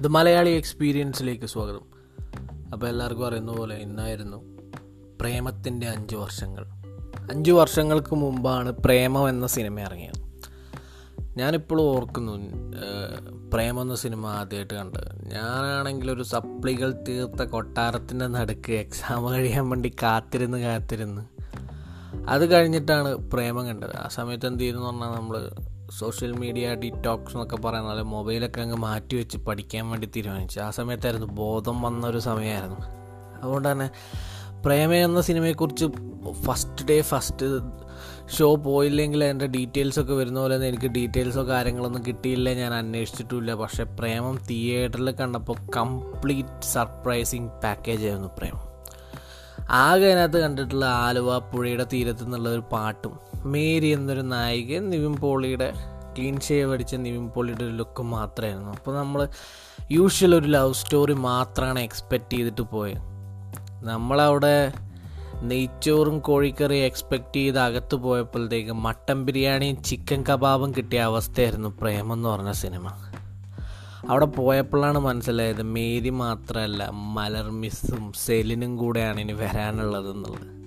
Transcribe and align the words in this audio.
The 0.00 0.06
Malayali 0.06 0.50
എക്സ്പീരിയൻസിലേക്ക് 0.50 1.44
സ്വാഗതം. 1.44 1.80
അപ്പോൾ 2.72 2.86
എല്ലാവർക്കും 2.86 3.26
അറിയുന്ന 3.26 3.52
പോലെ 3.52 3.76
ഇന്നായിരുന്നു 3.76 4.58
പ്രേമത്തിന്റെ 5.20 5.88
അഞ്ച് 5.88 6.16
വർഷങ്ങൾ. 6.16 6.66
അഞ്ച് 7.32 7.50
വർഷങ്ങൾക്ക് 7.50 8.14
മുമ്പാണ് 8.14 8.72
പ്രേമം 8.72 9.28
എന്ന 9.28 9.46
സിനിമ 9.46 9.80
ഇറങ്ങിയത്. 9.80 10.22
ഞാനിപ്പോഴും 11.36 11.82
ഓർക്കുന്നു 11.82 12.32
പ്രേമം 13.52 13.82
എന്ന 13.82 13.94
സിനിമ 13.94 14.26
ആദ്യമായിട്ട് 14.26 14.74
കണ്ടത് 14.74 15.26
ഞാനാണെങ്കിൽ 15.26 16.10
ഒരു 16.10 16.22
സപ്ലികൾ 16.22 17.04
തീർത്ത 17.08 17.42
കൊട്ടാരത്തിന്റെ 17.42 18.26
നടുക്ക് 18.26 18.72
എക്സാം 18.72 19.32
കഴിയാൻ 19.32 19.70
വേണ്ടി 19.70 19.92
കാത്തിരുന്ന് 20.02 20.58
കാത്തിരുന്ന്. 20.58 21.22
അത് 22.28 22.50
കഴിഞ്ഞിട്ടാണ് 22.50 23.14
പ്രേമം 23.14 23.66
കണ്ടത്. 23.66 23.96
ആ 23.96 24.08
സമയത്ത് 24.08 24.46
എന്ത് 24.46 24.60
ചെയ്യുന്നു 24.60 24.86
പറഞ്ഞാൽ 24.86 25.16
നമ്മൾ 25.16 25.50
സോഷ്യൽ 25.98 26.32
മീഡിയ 26.32 26.74
ഡിറ്റോക്സ് 26.74 27.32
എന്നൊക്കെ 27.32 27.56
പറയുന്ന 27.56 27.88
പോലെ 27.88 28.02
മൊബൈലൊക്കെ 28.02 28.60
അങ്ങ് 28.60 28.76
മാറ്റി 28.76 29.16
വെച്ച് 29.16 29.38
പഠിക്കാൻ 29.38 29.90
വേണ്ടി 29.90 30.08
തീരുമാനിച്ചു. 30.16 30.60
ആ 30.60 30.70
സമയത്തായിരുന്നു 30.70 31.26
ബോധം 31.26 31.82
വന്ന 31.82 32.06
ഒരു 32.06 32.18
സമയമായിരുന്നു. 32.18 32.76
അതുകൊണ്ട് 33.42 33.72
തന്നെ 33.72 33.90
പ്രേമ 34.64 34.92
എന്ന 34.92 35.20
സിനിമയെക്കുറിച്ച് 35.20 35.86
ഫസ്റ്റ് 36.42 36.88
ഡേ 36.88 37.02
ഫസ്റ്റ് 37.02 37.46
ഷോ 38.38 38.56
പോയില്ലെങ്കിൽ 38.56 39.24
അതിന്റെ 39.24 39.46
ഡീറ്റെയിൽസൊക്കെ 39.46 40.14
വരുന്ന 40.14 40.40
പോലെ 40.40 40.54
തന്നെ 40.54 40.68
എനിക്ക് 40.68 40.86
ഡീറ്റെയിൽസോ 40.86 41.46
കാര്യങ്ങളൊന്നും 41.46 42.06
കിട്ടിയില്ല. 42.06 42.54
ഞാൻ 42.54 42.74
അന്വേഷിച്ചിട്ടുമില്ല. 42.74 43.54
പക്ഷേ 43.54 43.84
പ്രേമം 43.84 44.38
തിയേറ്ററിൽ 44.50 45.10
കണ്ടപ്പോൾ 45.10 45.56
കംപ്ലീറ്റ് 45.76 46.64
സർപ്രൈസിങ് 46.64 47.48
പാക്കേജ് 47.48 48.06
ആയിരുന്നു 48.06 48.28
പ്രേമം. 48.38 48.69
ആകെ 49.70 50.06
അതിനകത്ത് 50.06 50.38
കണ്ടിട്ടുള്ള 50.38 50.84
ആലുവ 50.84 51.38
പുഴയുടെ 51.38 51.86
തീരത്ത് 51.92 52.24
നിന്നുള്ള 52.24 52.48
ഒരു 52.48 52.62
പാട്ടും. 52.72 53.18
മേരി 53.44 53.86
എന്നൊരു 53.86 54.20
നായിക 54.20 54.78
നിവിൻ 54.78 55.16
പോളിയുടെ 55.16 55.72
ക്ലീൻ 56.16 56.40
ഷേവ് 56.40 56.72
അടിച്ച 56.72 56.94
നിവിൻ 56.94 57.28
പോളിയുടെ 57.28 57.64
ഒരു 57.64 57.72
ലുക്ക് 57.72 58.02
മാത്രമായിരുന്നു. 58.02 58.70
അപ്പോൾ 58.70 58.96
നമ്മൾ 58.96 59.28
യൂഷ്വൽ 59.90 60.34
ഒരു 60.34 60.46
ലവ് 60.46 60.72
സ്റ്റോറി 60.72 61.12
മാത്രമാണ് 61.12 61.78
എക്സ്പെക്റ്റ് 61.78 62.32
ചെയ്തിട്ട് 62.32 62.60
പോയത് 62.60 62.98
നമ്മളവിടെ 63.86 64.72
നെയ്ച്ചോറും 65.42 66.18
കോഴിക്കറിയും 66.18 66.84
എക്സ്പെക്റ്റ് 66.84 67.36
ചെയ്ത് 67.36 67.58
അകത്ത് 67.58 67.94
പോയപ്പോഴത്തേക്ക് 67.94 68.72
മട്ടൻ 68.72 69.26
ബിരിയാണിയും 69.26 69.82
ചിക്കൻ 69.82 70.24
കബാബും 70.30 70.72
കിട്ടിയ 70.72 71.00
അവസ്ഥയായിരുന്നു 71.00 71.68
പ്രേമം 71.80 72.12
എന്ന് 72.12 72.28
പറഞ്ഞ 72.28 72.52
സിനിമ. 72.52 73.09
അവിടെ 74.08 74.26
പോയപ്പോഴാണ് 74.26 74.98
മനസ്സിലായത് 74.98 75.62
മേരി 75.62 76.10
മാത്രമല്ല 76.10 76.90
മലർ 76.90 77.50
മിസ്സും 77.50 78.12
സെലിനും 78.12 78.76
കൂടെയാണ് 78.76 79.20
ഇനി 79.20 79.32
വരാനുള്ളത് 79.32 80.10
എന്നുള്ളത് 80.10 80.60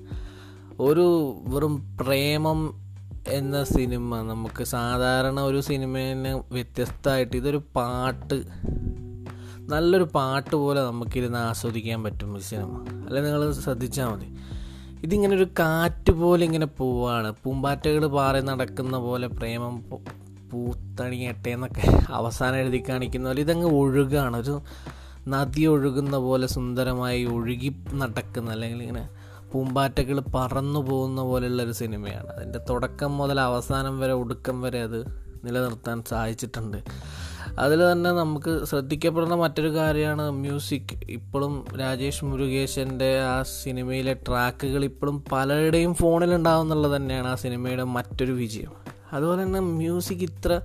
ഒരു 0.79 1.35
വെറും 1.47 1.97
പ്രേമം 1.97 2.83
എന്ന 3.27 3.63
സിനിമ 3.63 4.21
നമുക്ക് 4.21 4.63
സാധാരണ 4.63 5.39
ഒരു 5.39 5.61
സിനിമേനെ 5.61 6.43
വ്യത്യസ്തമായിട്ട് 6.51 7.37
ഇതൊരു 7.37 7.61
പാട്ട് 7.75 8.43
നല്ലൊരു 9.59 10.03
പാട്ട് 10.03 10.55
പോലെ 10.55 10.81
നമുക്കിരുന്ന് 10.81 11.37
ആസ്വദിക്കാൻ 11.37 12.03
പറ്റും 12.03 12.37
ഈ 12.37 12.39
സിനിമ. 12.39 12.85
അല്ലെ 13.05 13.21
നിങ്ങൾ 13.21 13.53
ശ്രദ്ധിച്ചാൽ 13.53 14.07
മതി. 14.07 14.35
ഇതിങ്ങനെ 15.03 15.35
ഒരു 15.35 15.43
കാറ്റ് 15.43 16.11
പോലെ 16.11 16.45
ഇങ്ങനെ 16.45 16.65
പോവാണ്. 16.65 17.33
പൂമ്പാറ്റകൾ 17.43 18.07
പാറി 18.07 18.41
നടക്കുന്ന 18.41 18.97
പോലെ 18.97 19.27
പ്രേമം 19.27 19.83
പൂത്തണിയട്ടെ 20.53 21.49
എന്നൊക്കെ 21.49 21.85
അവസാനം 22.09 22.55
എഴുതി 22.55 22.83
കാണിക്കുന്ന 22.89 23.27
പോലെ 23.27 23.41
ഇതങ്ങ് 23.41 23.67
ഒഴുകാണ്. 23.67 24.37
ഒരു 24.37 24.61
നദി 25.27 25.65
ഒഴുകുന്ന 25.65 26.17
പോലെ 26.17 26.47
സുന്ദരമായി 26.47 27.25
ഒഴുകി 27.25 27.69
നടക്കുന്ന 27.93 28.51
അല്ലെങ്കിൽ 28.51 28.81
ഇങ്ങനെ 28.81 29.09
പൂമ്പാറ്റകൾ 29.51 30.19
പറന്നു 30.35 30.79
പോകുന്ന 30.79 31.21
പോലെയുള്ളൊരു 31.21 31.71
സിനിമയാണ്. 31.71 32.27
അതിന്റെ 32.27 32.59
തുടക്കം 32.69 33.17
മുതൽ 33.17 33.39
അവസാനം 33.39 33.99
വരെ 33.99 34.13
ഒടുക്കം 34.13 34.61
വരെ 34.61 34.81
അത് 34.81 34.99
നിലനിർത്താൻ 35.45 36.03
സാധിച്ചിട്ടുണ്ട്. 36.03 36.77
അതിൽ 37.59 37.79
തന്നെ 37.91 38.11
നമുക്ക് 38.11 38.65
ശ്രദ്ധിക്കപ്പെടുന്ന 38.65 39.35
മറ്റൊരു 39.35 39.73
കാര്യമാണ് 39.73 40.31
മ്യൂസിക്. 40.31 40.93
ഇപ്പോഴും 41.09 41.65
രാജേഷ് 41.79 42.25
മുരുകേശന്റെ 42.25 43.19
ആ 43.21 43.43
സിനിമയിലെ 43.43 44.13
ട്രാക്കുകൾ 44.13 44.83
ഇപ്പോഴും 44.83 45.23
പലരുടെയും 45.31 45.93
ഫോണിലുണ്ടാവുന്നുള്ളത് 45.93 46.95
തന്നെയാണ് 46.95 47.27
ആ 47.27 47.35
സിനിമയുടെ 47.35 47.83
മറ്റൊരു 47.83 48.31
വിജയം. 48.31 48.82
അതുപോലെ 49.13 49.43
തന്നെ 49.43 49.59
മ്യൂസിക് 49.59 50.23
ഇത്ര 50.23 50.61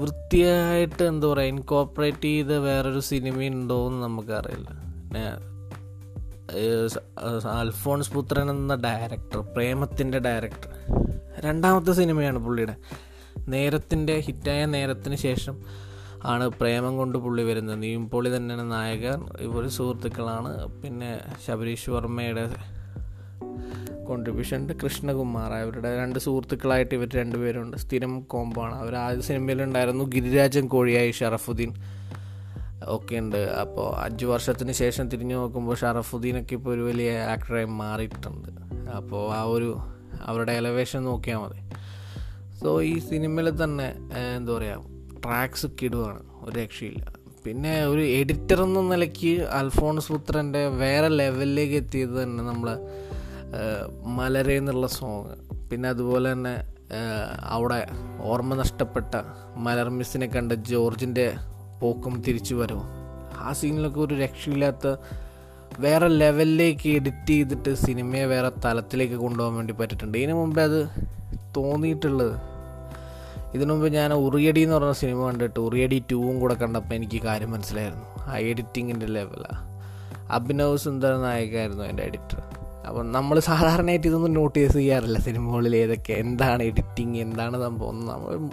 വൃത്തിയായിട്ട് 0.00 1.02
എന്താ 1.02 1.26
പറയുക 1.26 1.48
ഇൻകോപ്പറേറ്റ് 1.48 2.22
ചെയ്ത് 2.22 2.58
വേറൊരു 2.58 3.00
സിനിമ 3.00 3.42
ഉണ്ടോ 3.44 3.86
എന്ന് 3.86 4.02
നമുക്കറിയില്ല. 4.02 4.68
പിന്നെ 4.68 5.24
അൽഫോൺസ് 7.60 8.12
പുത്രൻ 8.12 8.50
എന്ന 8.50 8.74
ഡയറക്ടർ 8.74 9.40
പ്രേമത്തിന്റെ 9.40 10.18
ഡയറക്ടർ 10.18 10.70
രണ്ടാമത്തെ 11.40 11.92
സിനിമയാണ് 11.92 12.38
പുള്ളിയുടെ. 12.38 12.76
നേരത്തിന്റെ 13.48 14.14
ഹിറ്റായ 14.18 14.64
നേരത്തിന് 14.66 15.16
ശേഷം 15.16 15.56
ആണ് 16.24 16.48
പ്രേമം 16.48 16.96
കൊണ്ട് 16.96 17.18
പുള്ളി 17.18 17.42
വരുന്നത്. 17.42 17.82
നീംപൊളി 17.82 18.36
തന്നെയാണ് 18.36 18.72
നായകൻ. 18.72 19.20
ഇവർ 19.40 19.68
സുഹൃത്തുക്കളാണ്. 19.68 20.52
പിന്നെ 20.82 21.20
ശബരീഷ് 21.46 21.90
വർമ്മയുടെ 21.90 22.44
കോൺട്രിബ്യൂഷൻ 24.08 24.56
ഉണ്ട് 24.62 24.72
കൃഷ്ണകുമാർ 24.82 25.52
അവരുടെ 25.58 25.90
രണ്ട് 26.00 26.18
സുഹൃത്തുക്കളായിട്ട് 26.24 26.94
ഇവർ 26.98 27.08
രണ്ടുപേരുണ്ട്. 27.20 27.76
സ്ഥിരം 27.84 28.12
കോമ്പാണ് 28.32 28.74
അവർ 28.82 28.94
ആദ്യ 29.04 29.24
സിനിമയിലുണ്ടായിരുന്നു 29.28 30.04
ഗിരിരാജൻ 30.14 30.66
കോഴിയായി 30.74 31.12
ഷറഫുദ്ദീൻ 31.20 31.72
ഒക്കെ 32.96 33.16
ഉണ്ട്. 33.22 33.40
അപ്പോൾ 33.62 33.86
അഞ്ച് 34.04 34.26
വർഷത്തിന് 34.32 34.72
ശേഷം 34.82 35.04
തിരിഞ്ഞു 35.12 35.36
നോക്കുമ്പോൾ 35.42 35.76
ഷറഫുദ്ദീനൊക്കെ 35.82 36.54
ഇപ്പോൾ 36.58 36.72
ഒരു 36.74 36.82
വലിയ 36.88 37.10
ആക്ടറായി 37.34 37.68
മാറിയിട്ടുണ്ട്. 37.82 38.50
അപ്പോൾ 38.98 39.24
ആ 39.38 39.42
ഒരു 39.56 39.70
അവരുടെ 40.28 40.52
എലവേഷൻ 40.60 41.00
നോക്കിയാൽ 41.10 41.38
മതി. 41.38 41.60
സോ 42.60 42.68
ഈ 42.82 42.94
സിനിമയിൽ 43.10 43.48
തന്നെ 43.64 43.88
എന്താ 44.36 44.52
പറയുക 44.52 45.20
ട്രാക്സ് 45.24 45.66
കിടുവാണ് 45.82 46.20
ഒരു 46.44 46.54
രക്ഷയില്ല. 46.60 47.04
പിന്നെ 47.44 47.72
ഒരു 47.86 48.02
എഡിറ്റർ 48.18 48.58
എന്ന 48.62 48.80
നിലയ്ക്ക് 48.92 49.32
അൽഫോൺസ് 49.58 50.08
പുത്രന്റെ 50.12 50.62
വേറെ 50.82 51.08
ലെവലിലേക്ക് 51.20 51.76
എത്തിയത് 51.82 52.14
തന്നെ 52.22 52.42
നമ്മൾ 52.44 52.68
മലരെ 54.18 54.56
എന്നുള്ള 54.56 54.86
സോങ് 54.86 55.34
പിന്നെ 55.70 55.88
അതുപോലെ 55.88 56.32
തന്നെ 56.32 56.54
അവിടെ 57.42 57.86
ഓർമ്മ 58.20 58.54
നഷ്ടപ്പെട്ട 58.54 59.14
മലർ 59.56 59.88
മിസ്സിനെ 59.88 60.26
കണ്ട 60.26 60.52
ജോർജിന്റെ 60.52 61.26
പോക്കും 61.80 62.14
തിരിച്ചു 62.26 62.54
വരവും. 62.54 62.86
ആ 63.38 63.52
സീനിലൊക്കെ 63.52 64.00
ഒരു 64.00 64.14
രക്ഷയില്ലാത്ത 64.14 64.86
വേറെ 65.80 66.08
ലെവലിലേക്ക് 66.08 66.88
എഡിറ്റ് 66.88 67.32
ചെയ്തിട്ട് 67.32 67.74
സിനിമയെ 67.74 68.24
വേറെ 68.24 68.50
തലത്തിലേക്ക് 68.64 69.14
കൊണ്ടുപോകാൻ 69.14 69.56
വേണ്ടി 69.56 69.72
പറ്റിയിട്ടുണ്ട്. 69.72 70.18
ഇതിനു 70.18 70.34
മുമ്പേ 70.34 70.62
അത് 70.62 70.80
തോന്നിയിട്ടുള്ളത് 71.56 72.36
ഇതിനു 73.54 73.72
മുമ്പ് 73.72 73.88
ഞാൻ 73.92 74.12
ഉറിയടി 74.12 74.60
എന്ന് 74.60 74.76
പറഞ്ഞ 74.76 74.92
സിനിമ 74.92 75.20
കണ്ടിട്ട് 75.26 75.60
ഉറിയടി 75.60 75.98
ടൂവും 76.10 76.40
കൂടെ 76.40 76.54
കണ്ടപ്പോൾ 76.54 76.94
എനിക്ക് 76.94 77.22
കാര്യം 77.22 77.50
മനസ്സിലായിരുന്നു. 77.50 78.06
ആ 78.30 78.36
എഡിറ്റിങ്ങിന്റെ 78.50 79.06
ലെവലാണ് 79.06 79.60
അഭിനവ് 80.36 80.76
സുന്ദർ 80.76 81.12
നായകായിരുന്നു 81.22 81.84
എന്റെ 81.84 82.02
എഡിറ്റർ 82.02 82.40
അപ്പം 82.88 83.12
നമ്മൾ 83.12 83.40
സാധാരണയായിട്ട് 83.40 84.06
ഇതൊന്നും 84.06 84.32
നോട്ടീസ് 84.32 84.72
ചെയ്യാറില്ല 84.72 85.18
സിനിമകളിൽ 85.18 85.76
ഏതൊക്കെ 85.76 86.12
എന്താണ് 86.12 86.62
എഡിറ്റിങ് 86.62 87.16
എന്താണ് 87.16 87.62
സംഭവം 87.62 88.06
നമ്മൾ 88.06 88.48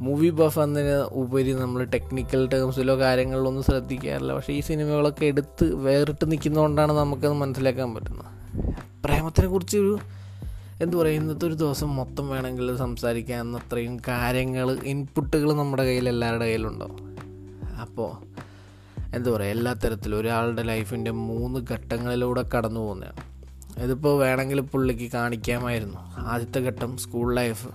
മൂവി 0.00 0.30
ബഫ് 0.30 0.60
എന്നതിന് 0.60 0.96
ഉപരി 1.22 1.52
നമ്മൾ 1.52 1.84
ടെക്നിക്കൽ 1.84 2.48
ടേംസിലോ 2.52 3.00
കാര്യങ്ങളിലോ 3.00 3.48
ഒന്നും 3.48 3.62
ശ്രദ്ധിക്കാറില്ല. 3.62 4.32
പക്ഷേ 4.32 4.52
ഈ 4.52 4.60
സിനിമകളൊക്കെ 4.60 5.26
എടുത്ത് 5.26 5.74
വേറിട്ട് 5.74 6.32
നിൽക്കുന്നതുകൊണ്ടാണ് 6.32 6.92
നമുക്കത് 6.92 7.32
മനസ്സിലാക്കാൻ 7.32 7.94
പറ്റുന്നത്. 7.94 8.30
പ്രേമത്തിനെ 9.04 9.46
കുറിച്ച് 9.46 9.76
ഒരു 9.76 9.98
എന്തു 10.82 10.96
പറയുക 10.96 11.20
ഇന്നത്തെ 11.20 11.46
ഒരു 11.46 11.54
ദിവസം 11.54 11.96
മൊത്തം 11.96 12.28
വേണമെങ്കിൽ 12.28 12.76
സംസാരിക്കാൻ 12.76 13.56
അത്രയും 13.56 14.00
കാര്യങ്ങൾ 14.08 14.78
ഇൻപുട്ടുകൾ 14.84 15.52
നമ്മുടെ 15.52 15.84
കയ്യിൽ 15.84 16.08
എല്ലാവരുടെ 16.08 16.44
കയ്യിലുണ്ടാവും 16.44 17.00
അപ്പോൾ 17.80 18.10
എന്താ 19.16 19.30
പറയുക 19.30 19.50
എല്ലാ 19.50 19.72
തരത്തിലും 19.72 20.18
ഒരാളുടെ 20.18 20.62
ലൈഫിന്റെ 20.62 21.10
മൂന്ന് 21.10 21.60
ഘട്ടങ്ങളിലൂടെ 21.70 22.44
കടന്നു 22.54 22.80
പോകുന്നതാണ് 22.80 23.33
ഇതിപ്പോൾ 23.78 24.18
വേണമെങ്കിൽ 24.18 24.60
പുള്ളിക്ക് 24.60 25.12
കാണിക്കാമായിരുന്നു. 25.12 25.98
ആദ്യത്തെ 26.18 26.58
ഘട്ടം 26.58 26.96
സ്കൂൾ 26.96 27.34
ലൈഫ് 27.34 27.68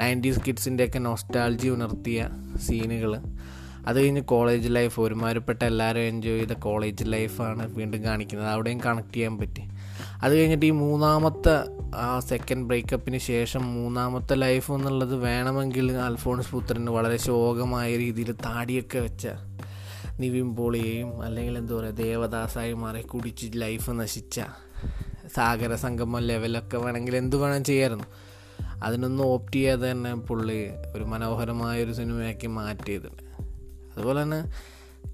നയന്റീസ് 0.00 0.40
കിഡ്സിന്റെയൊക്കെ 0.46 0.98
നൊസ്റ്റാൾജി 0.98 1.68
ഉണർത്തിയ 1.68 2.28
സീനുകൾ 2.56 3.20
അത് 3.86 4.00
കഴിഞ്ഞ് 4.00 4.20
കോളേജ് 4.20 4.74
ലൈഫ് 4.74 5.00
ഒരുമാതിരിപ്പെട്ട 5.00 5.62
എല്ലാവരും 5.64 6.00
എൻജോയ് 6.00 6.38
ചെയ്ത 6.38 6.52
കോളേജ് 6.52 7.04
ലൈഫാണ് 7.04 7.74
വീണ്ടും 7.74 8.04
കാണിക്കുന്നത്. 8.04 8.48
അവിടെയും 8.48 8.80
കണക്ട് 8.80 9.12
ചെയ്യാൻ 9.12 9.38
പറ്റി. 9.38 9.62
അത് 10.22 10.36
കഴിഞ്ഞിട്ട് 10.38 10.66
ഈ 10.66 10.70
മൂന്നാമത്തെ 10.70 11.64
ആ 11.94 12.20
സെക്കൻഡ് 12.20 12.64
ബ്രേക്കപ്പിന് 12.64 13.18
ശേഷം 13.18 13.74
മൂന്നാമത്തെ 13.74 14.34
ലൈഫ് 14.34 14.72
എന്നുള്ളത് 14.72 15.14
വേണമെങ്കിൽ 15.14 15.92
അൽഫോൺസ് 15.92 16.50
പുത്രന് 16.50 16.90
വളരെ 16.90 17.16
ശോകമായ 17.16 17.96
രീതിയിൽ 17.96 18.32
താടിയൊക്കെ 18.32 18.98
വെച്ച 18.98 19.26
നിവിൻ 20.20 20.56
പോളിയെയും 20.56 21.22
അല്ലെങ്കിൽ 21.22 21.58
എന്താ 21.58 21.74
പറയുക 21.74 21.94
ദേവദാസായി 21.94 22.72
മാറി 22.72 23.02
കുടിച്ച് 23.02 23.46
ലൈഫ് 23.54 23.90
നശിച്ച 23.90 24.40
സാഗര 25.34 25.74
സംഗമം 25.74 26.18
ലെവലൊക്കെ 26.18 26.76
വേണമെങ്കിൽ 26.76 27.16
എന്ത് 27.16 27.36
വേണം 27.36 27.64
ചെയ്യായിരുന്നു. 27.64 28.06
അതിനൊന്നും 28.82 29.24
ഓപ്റ്റ് 29.26 29.56
ചെയ്യാതെ 29.56 29.90
തന്നെ 29.90 30.14
പുള്ളി 30.14 30.70
ഒരു 30.96 31.04
മനോഹരമായ 31.04 31.84
ഒരു 31.84 31.92
സിനിമയാക്കി 31.92 32.46
മാറ്റിയതുണ്ട് 32.46 33.22
അതുപോലെ 33.92 34.22
തന്നെ 34.22 34.40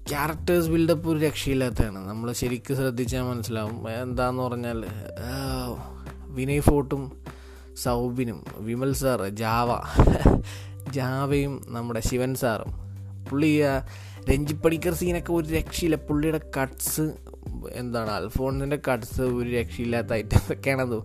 ക്യാരക്ടേഴ്സ് 0.09 0.69
ബിൽഡപ്പ് 0.69 1.07
ഒരു 1.09 1.19
രക്ഷയില്ലാത്തതാണ്. 1.19 1.99
നമ്മൾ 2.07 2.31
ശരിക്കും 2.31 2.75
ശ്രദ്ധിച്ചാൽ 2.75 3.21
മനസ്സിലാവും. 3.21 3.89
എന്താന്ന് 4.01 4.43
പറഞ്ഞാൽ 4.43 4.79
വിനയ് 6.37 6.59
ഫോർട്ടും 6.59 7.03
സൗബിനും 7.83 8.39
വിമൽ 8.57 8.93
സാറ് 8.93 9.27
ജാവ 9.41 9.69
ജാവയും 10.91 11.53
നമ്മുടെ 11.67 11.99
ശിവൻ 11.99 12.35
സാറും 12.35 12.82
പുള്ളി 13.29 13.51
രഞ്ജി 14.29 14.55
പണിക്കർ 14.63 14.93
സീനൊക്കെ 14.99 15.31
ഒരു 15.39 15.47
രക്ഷയില്ല. 15.57 15.97
പുള്ളിയുടെ 16.07 16.41
കട്ട്സ് 16.57 17.05
എന്താണ് 17.81 18.11
അൽഫോൺസിന്റെ 18.19 18.79
കട്ട്സ് 18.87 19.23
ഒരു 19.37 19.49
രക്ഷയില്ലാത്ത 19.59 20.11
ഐറ്റംസ് 20.21 20.51
ഒക്കെയാണത് 20.55 20.97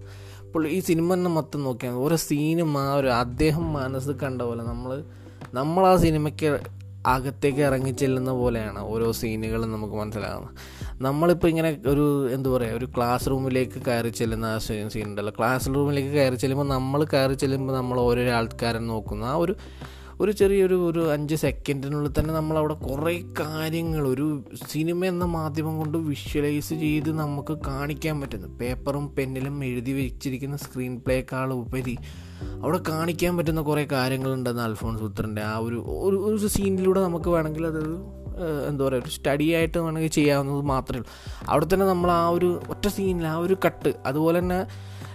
പുള്ളി 0.52 0.68
ഈ 0.76 0.80
സിനിമ 0.88 1.08
തന്നെ 1.14 1.30
മൊത്തം 1.38 1.62
നോക്കിയാൽ 1.68 1.96
ഓരോ 2.04 2.16
സീനും 2.26 2.70
ആ 2.82 2.88
ഒരു 3.00 3.10
അദ്ദേഹം 3.22 3.64
മനസ്സ് 3.78 4.12
കണ്ട 4.22 4.40
പോലെ 4.50 4.62
നമ്മൾ 4.70 4.90
നമ്മൾ 5.58 5.82
ആ 5.90 5.94
സിനിമയ്ക്ക് 6.04 6.50
അകത്തേക്ക് 7.12 7.62
ഇറങ്ങി 7.66 7.92
ചെല്ലുന്ന 8.00 8.30
പോലെയാണ് 8.40 8.80
ഓരോ 8.92 9.08
സീനുകളും 9.18 9.68
നമുക്ക് 9.74 9.96
മനസ്സിലാകുന്നത് 10.00 10.54
നമ്മളിപ്പോൾ 11.06 11.48
ഇങ്ങനെ 11.48 11.70
ഒരു 11.92 12.04
എന്താ 12.34 12.48
പറയുക 12.54 12.78
ഒരു 12.78 12.86
ക്ലാസ് 12.96 13.26
റൂമിലേക്ക് 13.32 13.78
കയറി 13.88 14.10
ചെല്ലുന്ന 14.20 14.46
ആ 14.54 14.58
സീൻ 14.66 15.06
ഉണ്ടല്ലോ. 15.10 15.32
ക്ലാസ് 15.38 15.74
റൂമിലേക്ക് 15.76 16.12
കയറി 16.16 16.36
ചെല്ലുമ്പോൾ 16.42 16.68
നമ്മൾ 16.74 17.00
കയറി 17.14 17.36
ചെല്ലുമ്പോൾ 17.42 17.76
നമ്മൾ 17.80 17.98
ഓരോരോ 18.00 18.32
ആൾക്കാരെ 18.38 18.80
നോക്കുന്നു. 18.92 19.26
ആ 19.32 19.34
ഒരു 19.44 19.54
ഒരു 20.20 20.32
ചെറിയൊരു 20.32 20.90
ഒരു 20.90 21.12
അഞ്ച് 21.12 21.34
സെക്കൻഡിനുള്ളിൽ 21.34 22.12
തന്നെ 22.18 22.34
നമ്മളവിടെ 22.34 22.74
കുറേ 22.74 23.24
കാര്യങ്ങൾ 23.40 24.08
ഒരു 24.08 24.44
സിനിമ 24.68 25.04
എന്ന 25.04 25.24
മാധ്യമം 25.24 25.78
കൊണ്ട് 25.78 25.98
വിഷ്വലൈസ് 25.98 26.74
ചെയ്ത് 26.74 27.18
നമുക്ക് 27.18 27.58
കാണിക്കാൻ 27.66 28.20
പറ്റുന്നു. 28.20 28.58
പേപ്പറും 28.58 29.14
പെന്നിലും 29.16 29.64
എഴുതി 29.64 29.92
വെച്ചിരിക്കുന്ന 29.92 30.56
സ്ക്രീൻ 30.56 31.00
പ്ലേക്കാൾ 31.00 31.52
ഉപരി 31.52 31.96
അവിടെ 32.62 32.80
കാണിക്കാൻ 32.88 33.36
പറ്റുന്ന 33.36 33.60
കുറേ 33.60 33.88
കാര്യങ്ങളുണ്ടെന്ന് 33.92 34.62
അൽഫോൺസ് 34.62 35.02
പുത്രന്റെ 35.02 35.42
ആ 35.42 35.56
ഒരു 35.56 35.76
ഒരു 36.08 36.46
സീനിലൂടെ 36.46 37.00
നമുക്ക് 37.00 37.30
വേണമെങ്കിൽ 37.30 37.66
അതൊരു 37.66 37.96
എന്താ 38.68 38.84
പറയുക 38.84 39.02
ഒരു 39.02 39.10
സ്റ്റഡി 39.10 39.52
ആയിട്ട് 39.52 39.78
വേണമെങ്കിൽ 39.78 40.10
ചെയ്യാവുന്നത് 40.10 40.60
മാത്രമേ 40.60 40.98
ഉള്ളൂ. 40.98 41.10
അവിടെ 41.48 41.66
തന്നെ 41.74 41.86
നമ്മൾ 41.86 42.10
ആ 42.10 42.28
ഒരു 42.28 42.60
ഒറ്റ 42.68 42.88
സീനിൽ 42.88 43.26
ആ 43.26 43.36
ഒരു 43.36 43.56
കട്ട് 43.66 43.94
അതുപോലെ 44.06 44.38
തന്നെ 44.38 44.66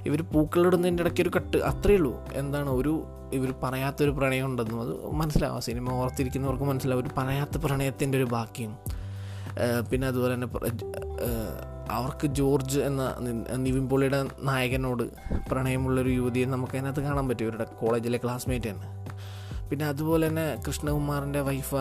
ഇവർ 0.05 0.21
പൂക്കളിടുന്നതിന്റെ 0.21 1.03
ഇടയ്ക്ക് 1.03 1.21
ഒരു 1.21 1.31
കട്ട് 1.35 1.57
അത്രയേ 1.57 1.97
ഉള്ളൂ. 1.97 2.13
എന്താണ് 2.33 2.69
ഒരു 2.69 2.93
ഇവർ 3.33 3.53
പറയാത്തൊരു 3.63 4.11
പ്രണയം 4.11 4.45
ഉണ്ടെന്നും 4.45 4.79
അത് 4.81 4.91
മനസ്സിലാവും. 5.11 5.61
സിനിമ 5.61 5.93
ഓർത്തിരിക്കുന്നവർക്ക് 5.93 6.63
മനസ്സിലാവും. 6.63 7.03
ഒരു 7.03 7.11
പറയാത്ത 7.17 7.57
പ്രണയത്തിന്റെ 7.57 8.17
ഒരു 8.17 8.27
ബാക്കിയും 8.35 8.73
പിന്നെ 9.91 10.07
അതുപോലെ 10.07 10.33
തന്നെ 10.33 10.47
അവർക്ക് 11.91 12.27
ജോർജ് 12.27 12.79
എന്ന 12.79 13.03
നിവിൻ 13.55 13.89
പോളിയുടെ 13.89 14.19
നായകനോട് 14.39 15.03
പ്രണയമുള്ളൊരു 15.49 16.09
യുവതിയെ 16.09 16.45
നമുക്ക് 16.45 16.73
അതിനകത്ത് 16.77 17.01
കാണാൻ 17.01 17.27
പറ്റും. 17.29 17.45
ഇവരുടെ 17.45 17.63
കോളേജിലെ 17.63 18.19
ക്ലാസ്മേറ്റ് 18.23 18.69
തന്നെ 18.69 18.89
പിന്നെ 19.69 19.85
അതുപോലെ 19.85 20.27
തന്നെ 20.27 20.45
കൃഷ്ണകുമാറിന്റെ 20.67 21.41
വൈഫ് 21.41 21.75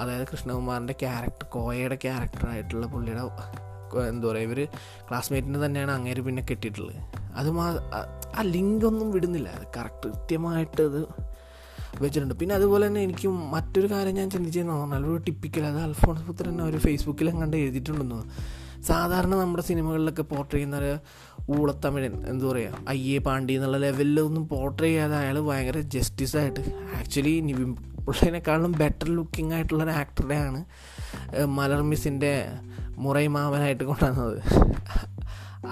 അതായത് 0.00 0.26
കൃഷ്ണകുമാറിന്റെ 0.32 0.94
ക്യാരക്ടർ 1.00 1.46
കോയയുടെ 1.46 1.94
ക്യാരക്ടറായിട്ടുള്ള 1.94 2.86
പുള്ളിയുടെ 2.86 3.22
എന്താ 3.98 4.28
പറയുക 4.28 4.48
ഇവർ 4.48 4.68
ക്ലാസ്മേറ്റിന്റെ 5.08 5.66
തന്നെയാണ് 5.66 5.92
അങ്ങേര് 5.92 6.20
പിന്നെ 6.20 6.42
കെട്ടിയിട്ടുള്ളത്. 6.50 6.96
അത് 7.34 7.50
മാ 7.50 7.66
ആ 8.38 8.42
ലിങ്കൊന്നും 8.42 9.10
വിടുന്നില്ല. 9.10 9.50
കറക്റ്റ് 9.76 10.08
കൃത്യമായിട്ട് 10.08 10.82
അത് 10.82 11.00
വെച്ചിട്ടുണ്ട്. 12.02 12.34
പിന്നെ 12.34 12.54
അതുപോലെ 12.54 12.86
തന്നെ 12.86 13.02
എനിക്ക് 13.02 13.28
മറ്റൊരു 13.28 13.88
കാര്യം 13.92 14.14
ഞാൻ 14.14 14.30
ചിന്തിച്ചതെന്ന് 14.30 14.72
പറഞ്ഞാൽ 14.72 15.06
ഒരു 15.06 15.16
ടിപ്പിക്കൽ 15.16 15.66
അത് 15.66 15.78
അൽഫോൺസ് 15.78 16.22
പുത്രൻ 16.22 16.62
അവർ 16.62 16.78
ഫേസ്ബുക്കിലും 16.78 17.40
കണ്ട് 17.40 17.56
എഴുതിയിട്ടുണ്ടെന്ന്. 17.56 18.20
സാധാരണ 18.88 19.34
നമ്മുടെ 19.34 19.62
സിനിമകളിലൊക്കെ 19.62 20.22
പോർട്ട് 20.22 20.54
ചെയ്യുന്ന 20.54 20.76
ഒരു 20.76 20.92
ഊളത്തമിഴൻ 21.52 22.26
എന്താ 22.26 22.46
പറയുക 22.46 22.78
അയ്യേ 22.88 23.18
പാണ്ടി 23.18 23.52
എന്നുള്ള 23.54 23.76
ലെവലിലൊന്നും 23.76 24.48
പോർട്ട് 24.48 24.82
ചെയ്യാതെ 24.82 25.16
അയാൾ 25.16 25.40
ഭയങ്കര 25.40 25.78
ജസ്റ്റിസായിട്ട് 25.80 26.60
ആക്ച്വലി 26.98 27.40
നിവിൻ 27.40 27.74
പുള്ളിനെക്കാളും 28.04 28.72
ബെറ്റർ 28.72 29.08
ലുക്കിംഗ് 29.08 29.54
ആയിട്ടുള്ള 29.54 29.84
ഒരു 29.84 29.90
ആക്ടറുടെയാണ് 29.90 30.64
മലർ 31.46 31.82
മിസ്സിന്റെ 31.82 32.34
മുറൈ 32.98 33.26
മാമനായിട്ട് 33.26 33.84
കൊണ്ടുവന്നത്. 33.84 34.38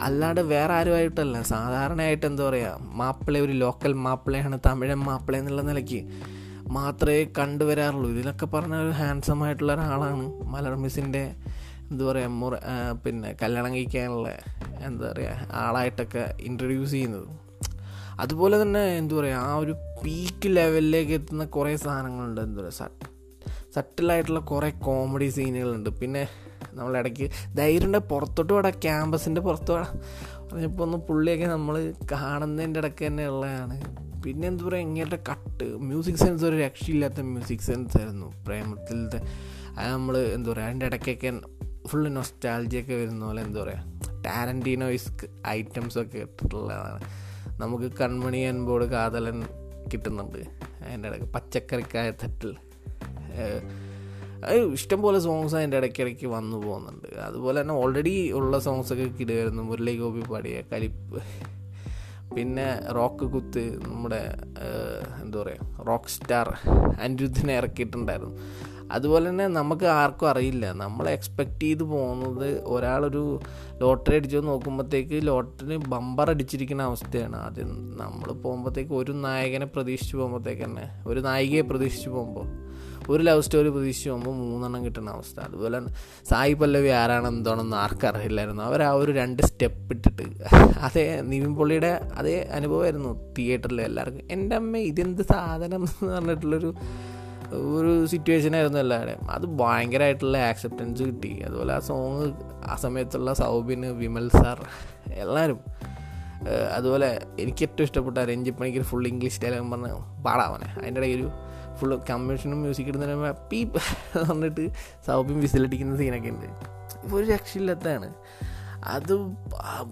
അല്ലാണ്ട് 0.07 0.41
വേറെ 0.41 0.73
ആരുമായിട്ടല്ല. 0.75 1.43
സാധാരണയായിട്ട് 1.43 2.27
എന്താ 2.27 2.49
പറയുക 2.49 2.79
മാപ്പിള 2.81 3.39
ഒരു 3.39 3.53
ലോക്കൽ 3.53 3.93
മാപ്പിളയാണ് 3.93 4.59
തമിഴൻ 4.67 4.99
മാപ്പിള 4.99 5.37
എന്നുള്ള 5.37 5.63
നിലയ്ക്ക് 5.63 6.01
മാത്രമേ 6.77 7.25
കണ്ടുവരാറുള്ളൂ. 7.39 8.11
ഇതിലൊക്കെ 8.11 8.47
പറഞ്ഞ 8.47 8.75
ഒരു 8.75 8.91
ഹാൻസം 8.91 9.45
ആയിട്ടുള്ള 9.45 9.73
ഒരാളാണ് 9.73 10.25
മലർ 10.45 10.75
മിസ്സിന്റെ 10.75 11.35
എന്താ 11.91 12.05
പറയുക 12.05 12.27
മുറ 12.27 12.55
പിന്നെ 13.05 13.37
കല്യാണം 13.43 13.75
കഴിക്കാനുള്ള 13.75 14.29
എന്താ 14.87 15.13
പറയുക 15.13 15.47
ആളായിട്ടൊക്കെ 15.53 16.35
ഇൻട്രൊഡ്യൂസ് 16.41 16.91
ചെയ്യുന്നത്. 16.91 17.29
അതുപോലെ 18.21 18.63
തന്നെ 18.63 18.83
എന്താ 18.97 19.15
പറയുക 19.17 19.37
ആ 19.37 19.55
ഒരു 19.55 19.73
പീക്ക് 19.73 20.57
ലെവലിലേക്ക് 20.57 21.13
എത്തുന്ന 21.13 21.45
കുറേ 21.45 21.77
സാധനങ്ങളുണ്ട്. 21.77 22.41
എന്താ 22.41 22.61
പറയുക 22.61 23.18
സട്ടിലായിട്ടുള്ള 23.75 24.41
കുറേ 24.41 24.70
കോമഡി 24.70 25.29
സീനുകളുണ്ട് 25.29 25.91
പിന്നെ 25.91 26.29
നമ്മളിടയ്ക്ക് 26.75 27.31
ധൈര്യന്റെ 27.56 27.99
പുറത്തോട്ട് 27.99 28.53
വേടാ 28.53 28.70
ക്യാമ്പസിന്റെ 28.70 29.41
പുറത്ത് 29.41 29.73
വേടാ. 29.73 29.94
പറഞ്ഞപ്പോൾ 30.53 30.82
ഒന്ന് 30.82 30.99
പുള്ളിയൊക്കെ 30.99 31.47
നമ്മൾ 31.47 31.94
കാണുന്നതിന്റെ 32.12 32.81
ഇടയ്ക്ക് 32.81 33.06
തന്നെ 33.06 33.29
ഉള്ളതാണ്. 33.29 33.81
പിന്നെ 34.23 34.49
എന്താ 34.49 34.65
പറയുക 34.65 34.81
ഇങ്ങനത്തെ 34.81 35.19
കട്ട് 35.32 35.65
മ്യൂസിക് 35.65 36.15
സെൻസ് 36.15 36.44
ഒരു 36.44 36.56
രക്ഷയില്ലാത്ത 36.56 37.20
മ്യൂസിക് 37.20 37.59
സെൻസ് 37.59 37.99
ആയിരുന്നു. 37.99 38.44
പ്രേമത്തിലത്തെ 38.47 39.20
അത് 39.79 39.93
നമ്മൾ 39.93 40.19
എന്താ 40.19 40.50
പറയുക 40.53 40.67
അതിന്റെ 40.67 40.87
ഇടയ്ക്കൊക്കെ 40.87 41.41
ഫുള്ള് 41.87 42.17
നൊസ്റ്റാൾജിയൊക്കെ 42.17 42.94
വരുന്ന 42.94 43.26
പോലെ 43.26 43.43
എന്താ 43.43 43.62
പറയുക 43.62 44.23
ടാലന്റീനോയിസ് 44.23 45.12
ഐറ്റംസൊക്കെ 45.47 46.19
ഇട്ടിട്ടുള്ളതാണ്. 46.19 47.00
നമുക്ക് 47.59 47.85
കൺമണി 47.85 48.38
അൻപോട് 48.38 48.85
കാതലൻ 48.85 49.43
കിട്ടുന്നുണ്ട്. 49.93 50.38
അതിന്റെ 50.85 51.09
ഇടയ്ക്ക് 51.09 51.26
പച്ചക്കറിക്കായ 51.26 52.11
തട്ടിൽ 52.11 52.56
ഇഷ്ടംപോലെ 54.75 55.19
സോങ്സ് 55.19 55.55
അതിന്റെ 55.58 55.76
ഇടയ്ക്കിടയ്ക്ക് 55.76 56.26
വന്നു 56.26 56.56
പോകുന്നുണ്ട്. 56.56 57.08
അതുപോലെ 57.29 57.56
തന്നെ 57.61 57.75
ഓൾറെഡി 57.75 58.32
ഉള്ള 58.32 58.58
സോങ്സൊക്കെ 58.67 59.06
കിടുമായിരുന്നു 59.20 59.62
മുരളി 59.62 59.94
ഗോപി 59.96 60.20
പാടിയ 60.20 60.62
കലിപ്പ്. 60.73 61.20
പിന്നെ 62.37 62.67
റോക്ക് 62.96 63.26
കുത്ത് 63.35 63.62
നമ്മുടെ 63.85 64.23
എന്താ 65.23 65.38
പറയുക 65.43 65.85
റോക്ക് 65.88 66.12
സ്റ്റാർ 66.17 66.49
അനിരുദ്ധിനെ 67.05 67.55
ഇറക്കിയിട്ടുണ്ടായിരുന്നു. 67.56 68.35
അതുപോലെ 68.96 69.25
തന്നെ 69.31 69.46
നമുക്ക് 69.56 69.87
ആർക്കും 70.00 70.29
അറിയില്ല. 70.29 70.67
നമ്മൾ 70.73 71.05
എക്സ്പെക്റ്റ് 71.08 71.64
ചെയ്ത് 71.64 71.82
പോകുന്നത് 71.82 72.62
ഒരാളൊരു 72.75 73.40
ലോട്ടറി 73.81 74.17
അടിച്ചു 74.17 74.37
നോക്കുമ്പോഴത്തേക്ക് 74.37 75.19
ലോട്ടറി 75.26 75.76
ബമ്പർ 75.76 76.31
അടിച്ചിരിക്കുന്ന 76.31 76.82
അവസ്ഥയാണ്. 76.82 77.37
ആദ്യം 77.37 77.73
നമ്മൾ 78.02 78.29
പോകുമ്പോഴത്തേക്ക് 78.44 78.93
ഒരു 78.93 79.12
നായകനെ 79.26 79.67
പ്രതീക്ഷിച്ച് 79.67 80.17
പോകുമ്പോഴത്തേക്ക് 80.17 80.64
തന്നെ 80.64 80.87
ഒരു 81.06 81.20
നായികയെ 81.20 81.61
പ്രതീക്ഷിച്ച് 81.61 82.08
പോകുമ്പോൾ 82.08 82.49
ഒരു 83.09 83.23
ലവ് 83.23 83.41
സ്റ്റോറി 83.41 83.69
പ്രതീക്ഷിച്ച് 83.69 84.11
പോകുമ്പോൾ 84.11 84.37
മൂന്നെണ്ണം 84.37 84.85
കിട്ടുന്ന 84.85 85.11
അവസ്ഥ. 85.11 85.41
അതുപോലെ 85.41 85.81
സായി 86.29 86.53
പല്ലവി 86.53 86.89
ആരാണ് 86.89 87.29
എന്താണെന്ന് 87.29 87.77
ആർക്കറിയില്ലായിരുന്നു. 87.77 88.63
അവർ 88.63 88.83
ആ 88.83 88.91
ഒരു 88.91 89.13
രണ്ട് 89.13 89.43
സ്റ്റെപ്പ് 89.43 89.93
ഇട്ടിട്ട് 89.93 90.23
അതേ 90.79 91.21
നിവിൻ 91.21 91.55
പൊള്ളിയുടെ 91.55 92.01
അതേ 92.17 92.49
അനുഭവമായിരുന്നു 92.53 93.35
തിയേറ്ററിൽ 93.39 93.83
എല്ലാവർക്കും. 93.83 94.29
എന്റെ 94.31 94.57
അമ്മ 94.57 94.77
ഇതെന്ത് 94.77 95.23
സാധനം? 95.23 95.85
എന്ന് 95.85 96.12
പറഞ്ഞിട്ടുള്ളൊരു 96.15 96.75
ഒരു 97.53 98.07
സിറ്റുവേഷൻ 98.07 98.57
ആയിരുന്നു 98.57 98.79
എല്ലാവരുടെയും. 98.79 99.31
അത് 99.31 99.47
ഭയങ്കരമായിട്ടുള്ള 99.47 100.38
ആക്സെപ്റ്റൻസ് 100.38 101.03
കിട്ടി. 101.03 101.43
അതുപോലെ 101.47 101.73
ആ 101.75 101.79
സോങ് 101.79 102.33
ആ 102.65 102.77
സമയത്തുള്ള 102.77 103.33
സൗബിന് 103.33 103.87
വിമൽ 103.87 104.29
സാർ 104.29 104.67
എല്ലാവരും 105.12 105.61
അതുപോലെ 106.77 107.21
എനിക്ക് 107.38 107.62
ഏറ്റവും 107.62 107.85
ഇഷ്ടപ്പെട്ട 107.85 108.19
രഞ്ജിപ്പണിക്ക് 108.19 108.83
ഫുൾ 108.83 109.07
ഇംഗ്ലീഷ് 109.07 109.41
ഡയലോഗ് 109.43 109.71
പറഞ്ഞ് 109.71 110.23
പാടാവനെ 110.23 110.75
അതിന്റെ 110.81 111.00
ഇടയിൽ 111.00 111.19
ഒരു 111.21 111.31
ഫുള്ള് 111.80 111.99
കമ്മീഷനും 112.11 112.61
മ്യൂസിക് 112.61 112.87
ഇടുന്ന 112.87 113.30
പീപ്പ് 113.30 113.80
പറഞ്ഞിട്ട് 114.18 114.70
സൗബിയും 115.06 115.40
വിസിലടിക്കുന്ന 115.40 115.97
സീനൊക്കെ 115.97 116.28
ഉണ്ട്. 116.28 116.47
ഇപ്പോൾ 117.04 117.16
ഒരു 117.16 117.26
രക്ഷയില്ലാത്തതാണ്. 117.32 118.11
അത് 118.85 119.12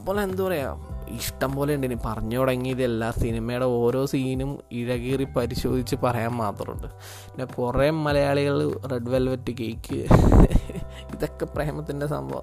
പോലെ 0.07 0.23
എന്താ 0.23 0.45
പറയുക 0.45 0.97
ഇഷ്ടം 1.09 1.55
പോലെ 1.55 1.75
ഉണ്ട്. 1.75 1.87
ഇനി 1.87 1.97
പറഞ്ഞു 2.05 2.37
തുടങ്ങിയത് 2.37 2.83
എല്ലാ 2.83 3.11
സിനിമയുടെ 3.11 3.65
ഓരോ 3.65 4.07
സീനും 4.07 4.59
ഇഴകീറി 4.73 5.25
പരിശോധിച്ച് 5.25 5.97
പറയാൻ 5.97 6.31
മാത്രമുണ്ട്. 6.31 6.87
പിന്നെ 7.31 7.45
കുറേ 7.45 7.91
മലയാളികൾ 7.91 8.81
റെഡ് 8.93 9.11
വെൽവെറ്റ് 9.11 9.51
കേക്ക് 9.51 9.99
ഇതൊക്കെ 11.15 11.45
പ്രേമത്തിന്റെ 11.45 12.07
സംഭവ 12.07 12.41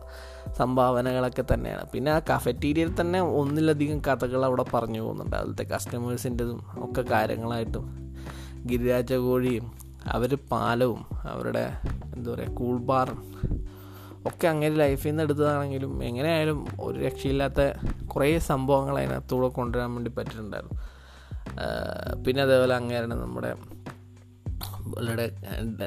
സംഭാവനകളൊക്കെ 0.57 1.43
തന്നെയാണ്. 1.53 1.89
പിന്നെ 1.93 2.11
ആ 2.11 2.19
കഫറ്റീരിയയിൽ 2.19 3.01
തന്നെ 3.01 3.21
ഒന്നിലധികം 3.21 4.01
കഥകൾ 4.07 4.45
അവിടെ 4.45 4.65
പറഞ്ഞു 4.73 5.01
പോകുന്നുണ്ട്. 5.01 5.35
അതിലത്തെ 5.35 5.63
കസ്റ്റമേഴ്സിന്റെതും 5.63 6.63
ഒക്കെ 6.75 7.01
കാര്യങ്ങളായിട്ടും. 7.01 8.12
ഗിരിരാജ 8.69 9.13
കോഴിയും 9.25 9.65
അവർ 10.15 10.31
പാലവും 10.51 11.01
അവരുടെ 11.33 11.65
എന്താ 12.15 12.27
പറയുക 12.31 12.55
കൂൾ 12.59 12.77
ബാറും 12.89 13.19
ഒക്കെ 14.29 14.45
അങ്ങനെ 14.47 14.75
ലൈഫിൽ 14.75 15.09
നിന്ന് 15.09 15.23
എടുത്തതാണെങ്കിലും 15.23 16.03
എങ്ങനെയായാലും 16.03 16.59
ഒരു 16.79 16.97
രക്ഷയില്ലാത്ത 17.05 17.61
കുറേ 18.13 18.27
സംഭവങ്ങൾ 18.51 18.95
അതിനകത്തൂടെ 18.99 19.47
കൊണ്ടുവരാൻ 19.47 19.89
വേണ്ടി 19.95 20.11
പറ്റിയിട്ടുണ്ടായിരുന്നു. 20.17 20.77
പിന്നെ 22.25 22.41
അതേപോലെ 22.43 22.75
അങ്ങനെയാണ് 22.75 23.15
നമ്മുടെ 23.23 23.51
വളരെ 24.95 25.25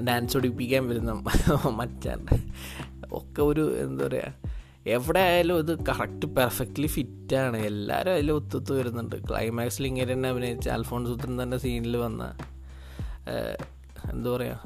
ഡാൻസ് 0.09 0.37
ഒടിപ്പിക്കാൻ 0.37 0.85
വരുന്ന 0.89 1.13
മച്ചാന്റെ 1.81 2.37
ഒക്കെ 3.13 3.41
ഒരു 3.43 3.65
എന്താ 3.85 4.05
പറയുക 4.05 4.33
എവിടെ 4.97 5.21
ആയാലും 5.29 5.57
ഇത് 5.59 5.73
കറക്റ്റ് 5.89 6.27
പെർഫെക്റ്റ്ലി 6.37 6.87
ഫിറ്റാണ് 6.87 7.59
എല്ലാവരും 7.71 8.13
അതിൽ 8.13 8.29
ഒത്തൊത്ത് 8.33 8.73
വരുന്നുണ്ട്. 8.79 9.17
ക്ലൈമാക്സിൽ 9.31 9.87
ഇങ്ങനെ 9.87 10.13
തന്നെ 10.13 10.29
അഭിനയിച്ച 10.29 10.69
അൽഫോൺ 10.69 11.09
ഉത്തരൻ 11.13 11.43
തന്നെ 11.43 11.59
സീനിൽ 11.65 11.97
വന്ന 11.97 12.25
എന്താ 14.13 14.29
പറയുക 14.33 14.57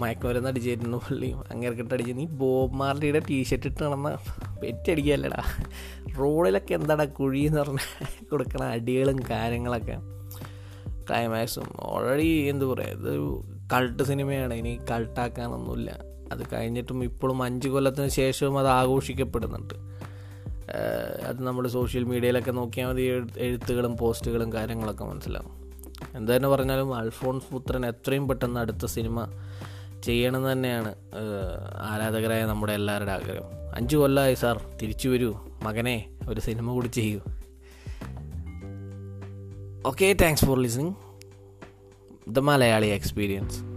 മയക്കുമരുന്ന് 0.00 0.50
അടിച്ചിരുന്നു 0.50 0.98
പുള്ളിയും 1.04 1.38
അങ്ങേർക്കിട്ട് 1.52 1.92
അടിച്ച്. 1.94 2.12
നീ 2.18 2.24
ബോബ് 2.42 2.76
മാർലിയുടെ 2.80 3.20
ടീഷർട്ട് 3.28 3.66
ഇട്ട് 3.66 3.80
നടന്ന 3.84 4.10
പെറ്റടിക്കുകയല്ലടാ 4.62 5.42
റോഡിലൊക്കെ 6.18 6.74
എന്താടാ 6.74 7.04
കുഴി 7.18 7.40
എന്ന് 7.48 7.64
കൊടുക്കണ 8.30 8.62
അടികളും 8.76 9.18
കാര്യങ്ങളൊക്കെ. 9.30 9.96
ക്ലൈമാക്സും 11.08 11.68
ഓൾറെഡി 11.90 12.28
എന്താ 12.52 12.66
പറയുക 12.66 12.98
ഇതൊരു 12.98 13.28
കൾട്ട് 13.72 14.02
സിനിമയാണ് 14.02 14.54
ഇനി 14.54 14.72
കൾട്ടാക്കാനൊന്നുമില്ല 14.90 15.90
അത് 16.32 16.42
കഴിഞ്ഞിട്ടും 16.52 16.98
ഇപ്പോഴും 17.04 17.38
അഞ്ച് 17.42 17.68
കൊല്ലത്തിന് 17.68 18.08
ശേഷവും 18.08 18.58
അത് 18.58 18.68
ആഘോഷിക്കപ്പെടുന്നുണ്ട്. 18.78 19.76
അത് 21.28 21.40
നമ്മൾ 21.46 21.66
സോഷ്യൽ 21.68 22.04
മീഡിയയിലൊക്കെ 22.04 22.50
നോക്കിയാൽ 22.50 22.88
മതി 22.88 23.04
എഴുത്തുകളും 23.46 23.96
പോസ്റ്റുകളും 23.96 24.52
കാര്യങ്ങളൊക്കെ 24.52 25.04
മനസ്സിലാവും. 25.04 25.54
എന്ത് 26.14 26.36
തന്നെ 26.36 26.48
പറഞ്ഞാലും 26.48 26.94
അൽഫോൺസ് 26.94 27.52
പുത്രൻ 27.52 27.86
എത്രയും 27.86 28.28
പെട്ടെന്ന് 28.28 28.60
അടുത്ത 28.60 28.86
സിനിമ 28.86 29.26
ചെയ്യണമെന്ന് 30.04 30.52
തന്നെയാണ് 30.52 30.94
ആരാധകരായ 31.82 32.44
നമ്മുടെ 32.44 32.72
എല്ലാവരുടെ 32.72 33.12
ആഗ്രഹം. 33.12 33.76
അഞ്ച് 33.76 33.96
കൊല്ലമായി 33.96 34.34
സാർ 34.34 34.60
തിരിച്ചു 34.82 35.08
വരൂ. 35.08 35.40
മകനെ 35.62 36.16
ഒരു 36.28 36.40
സിനിമ 36.40 36.72
കൂടി 36.72 36.88
ചെയ്യൂ. 36.88 37.20
Okay 39.86 40.16
thanks 40.22 40.44
for 40.44 40.58
listening 40.58 40.94
the 42.28 42.38
Malayali 42.38 42.86
experience 42.86 43.67